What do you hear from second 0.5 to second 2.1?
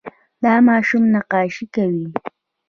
ماشوم نقاشي کوي.